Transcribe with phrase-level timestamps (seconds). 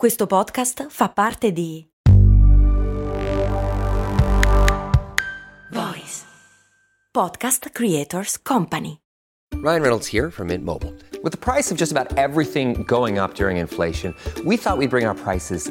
[0.00, 1.86] Questo podcast fa parte di
[5.70, 6.24] Voice
[7.10, 9.02] Podcast Creators Company.
[9.56, 10.94] Ryan Reynolds here from Mint Mobile.
[11.22, 14.14] With the price of just about everything going up during inflation,
[14.46, 15.70] we thought we'd bring our prices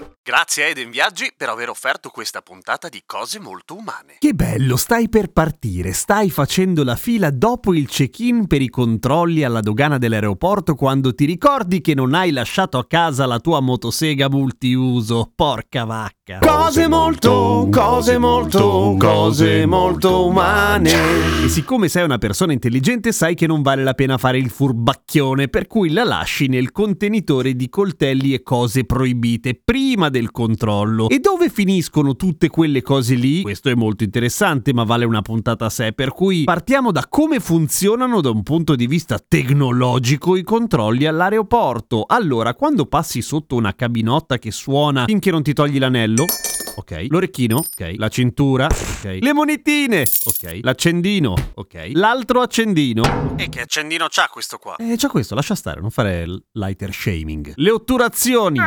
[0.23, 4.17] Grazie a Eden Viaggi per aver offerto questa puntata di cose molto umane.
[4.19, 9.43] Che bello, stai per partire, stai facendo la fila dopo il check-in per i controlli
[9.43, 14.29] alla dogana dell'aeroporto quando ti ricordi che non hai lasciato a casa la tua motosega
[14.29, 15.31] multiuso.
[15.33, 16.37] Porca vacca.
[16.39, 21.45] Cose molto, cose molto, cose molto umane.
[21.45, 25.47] E siccome sei una persona intelligente sai che non vale la pena fare il furbacchione,
[25.47, 31.09] per cui la lasci nel contenitore di coltelli e cose proibite prima del controllo.
[31.09, 33.41] E dove finiscono tutte quelle cose lì?
[33.41, 37.39] Questo è molto interessante, ma vale una puntata a sé, per cui partiamo da come
[37.39, 42.03] funzionano da un punto di vista tecnologico i controlli all'aeroporto.
[42.05, 46.25] Allora, quando passi sotto una cabinotta che suona finché non ti togli l'anello,
[46.75, 47.05] Ok.
[47.09, 47.57] L'orecchino?
[47.57, 47.93] Ok.
[47.97, 48.65] La cintura?
[48.65, 49.17] Ok.
[49.19, 50.05] Le monetine?
[50.25, 50.59] Ok.
[50.61, 51.33] L'accendino?
[51.55, 51.91] Ok.
[51.93, 53.35] L'altro accendino?
[53.37, 54.75] E che accendino c'ha questo qua?
[54.77, 57.53] Eh, già questo, lascia stare, non fare lighter shaming.
[57.55, 58.59] Le otturazioni.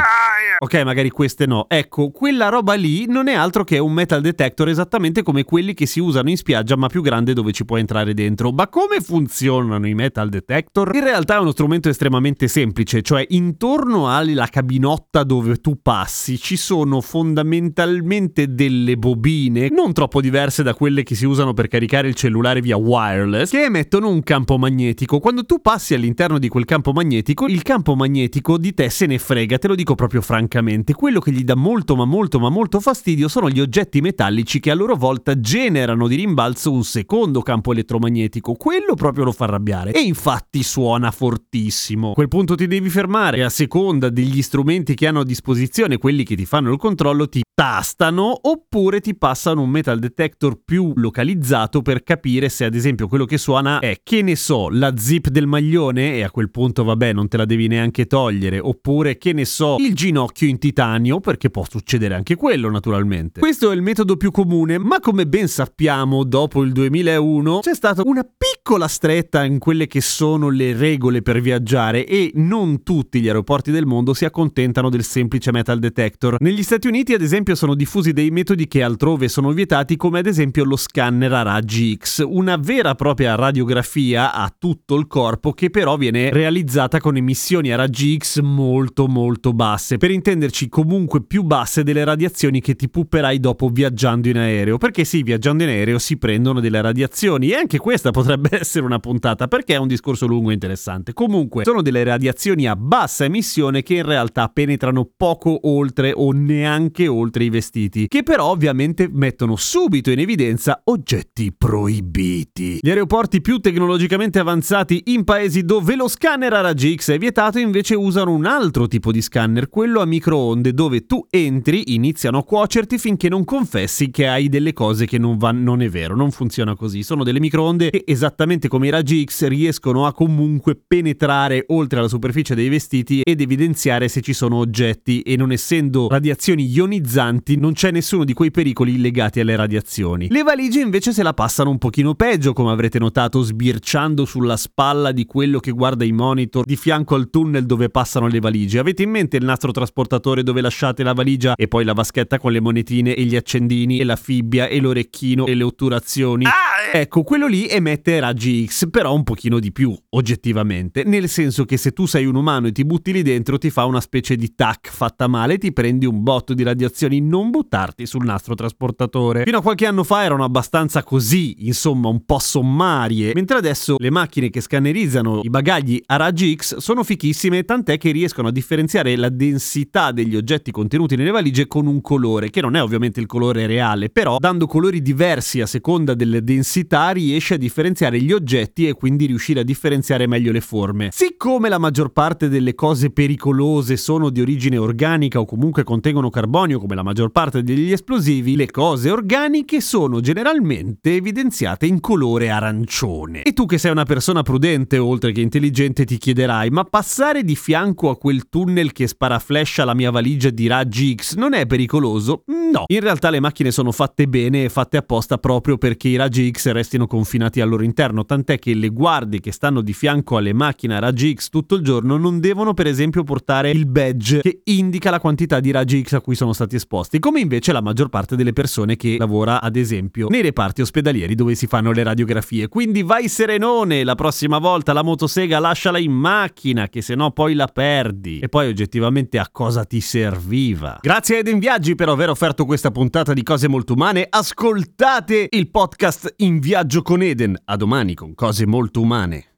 [0.58, 1.66] Ok, magari queste no.
[1.68, 5.86] Ecco, quella roba lì non è altro che un metal detector esattamente come quelli che
[5.86, 8.50] si usano in spiaggia, ma più grande dove ci puoi entrare dentro.
[8.52, 10.94] Ma come funzionano i metal detector?
[10.94, 16.56] In realtà è uno strumento estremamente semplice, cioè intorno alla cabinotta dove tu passi ci
[16.56, 22.14] sono fondamentalmente delle bobine non troppo diverse da quelle che si usano per caricare il
[22.14, 25.18] cellulare via wireless che emettono un campo magnetico.
[25.20, 29.18] Quando tu passi all'interno di quel campo magnetico, il campo magnetico di te se ne
[29.18, 30.94] frega, te lo dico proprio francamente.
[30.94, 34.70] Quello che gli dà molto ma molto ma molto fastidio sono gli oggetti metallici che
[34.70, 38.54] a loro volta generano di rimbalzo un secondo campo elettromagnetico.
[38.54, 42.10] Quello proprio lo fa arrabbiare e infatti suona fortissimo.
[42.10, 45.98] A quel punto ti devi fermare e a seconda degli strumenti che hanno a disposizione,
[45.98, 50.92] quelli che ti fanno il controllo, ti tastano oppure ti passano un metal detector più
[50.96, 55.28] localizzato per capire se ad esempio quello che suona è che ne so la zip
[55.28, 59.32] del maglione e a quel punto vabbè non te la devi neanche togliere oppure che
[59.32, 63.38] ne so il ginocchio in titanio perché può succedere anche quello naturalmente.
[63.38, 68.02] Questo è il metodo più comune ma come ben sappiamo dopo il 2001 c'è stata
[68.04, 73.28] una piccola stretta in quelle che sono le regole per viaggiare e non tutti gli
[73.28, 76.36] aeroporti del mondo si accontentano del semplice metal detector.
[76.40, 80.26] Negli Stati Uniti ad esempio sono diffusi dei metodi che altrove sono vietati come ad
[80.26, 85.52] esempio lo scanner a raggi X, una vera e propria radiografia a tutto il corpo
[85.52, 91.22] che però viene realizzata con emissioni a raggi X molto molto basse, per intenderci comunque
[91.22, 95.68] più basse delle radiazioni che ti pupperai dopo viaggiando in aereo, perché sì, viaggiando in
[95.68, 99.88] aereo si prendono delle radiazioni e anche questa potrebbe essere una puntata perché è un
[99.88, 101.12] discorso lungo e interessante.
[101.12, 107.08] Comunque sono delle radiazioni a bassa emissione che in realtà penetrano poco oltre o neanche
[107.08, 112.78] oltre i vestiti, che però ovviamente mettono subito in evidenza oggetti proibiti.
[112.80, 117.58] Gli aeroporti più tecnologicamente avanzati in paesi dove lo scanner a raggi X è vietato
[117.58, 122.44] invece usano un altro tipo di scanner, quello a microonde, dove tu entri, iniziano a
[122.44, 126.30] cuocerti finché non confessi che hai delle cose che non vanno, non è vero, non
[126.30, 127.02] funziona così.
[127.02, 132.08] Sono delle microonde che esattamente come i raggi X riescono a comunque penetrare oltre alla
[132.08, 137.72] superficie dei vestiti ed evidenziare se ci sono oggetti e non essendo radiazioni ionizzanti non
[137.72, 140.28] c'è nessuno di quei pericoli legati alle radiazioni.
[140.28, 145.12] Le valigie invece se la passano un pochino peggio, come avrete notato, sbirciando sulla spalla
[145.12, 148.78] di quello che guarda i monitor di fianco al tunnel dove passano le valigie.
[148.78, 152.52] Avete in mente il nastro trasportatore dove lasciate la valigia e poi la vaschetta con
[152.52, 156.44] le monetine e gli accendini e la fibbia e l'orecchino e le otturazioni?
[156.92, 161.76] Ecco, quello lì emette raggi X, però un pochino di più, oggettivamente, nel senso che
[161.76, 164.54] se tu sei un umano e ti butti lì dentro ti fa una specie di
[164.54, 169.44] tac fatta male, ti prendi un botto di radiazioni, non buttarti sul nastro trasportatore.
[169.44, 174.10] Fino a qualche anno fa erano abbastanza così, insomma, un po' sommarie, mentre adesso le
[174.10, 179.16] macchine che scannerizzano i bagagli a raggi X sono fichissime, tant'è che riescono a differenziare
[179.16, 183.26] la densità degli oggetti contenuti nelle valigie con un colore, che non è ovviamente il
[183.26, 188.32] colore reale, però dando colori diversi a seconda delle densità complessità riesce a differenziare gli
[188.32, 191.10] oggetti e quindi riuscire a differenziare meglio le forme.
[191.12, 196.80] Siccome la maggior parte delle cose pericolose sono di origine organica o comunque contengono carbonio
[196.80, 203.42] come la maggior parte degli esplosivi, le cose organiche sono generalmente evidenziate in colore arancione.
[203.42, 207.56] E tu che sei una persona prudente oltre che intelligente ti chiederai, ma passare di
[207.56, 211.66] fianco a quel tunnel che spara flash alla mia valigia di raggi X non è
[211.66, 212.44] pericoloso?
[212.46, 216.52] No, in realtà le macchine sono fatte bene e fatte apposta proprio perché i raggi
[216.54, 220.52] X restino confinati al loro interno, tant'è che le guardie che stanno di fianco alle
[220.52, 224.60] macchine a raggi X tutto il giorno non devono per esempio portare il badge che
[224.64, 228.08] indica la quantità di raggi X a cui sono stati esposti, come invece la maggior
[228.08, 232.68] parte delle persone che lavora ad esempio nei reparti ospedalieri dove si fanno le radiografie.
[232.68, 237.54] Quindi vai serenone, la prossima volta la motosega lasciala in macchina che se no poi
[237.54, 238.38] la perdi.
[238.38, 240.98] E poi oggettivamente a cosa ti serviva?
[241.00, 244.26] Grazie a Eden Viaggi per aver offerto questa puntata di cose molto umane.
[244.28, 247.56] Ascoltate il podcast In viaggio con Eden.
[247.64, 249.53] A domani con cose molto umane.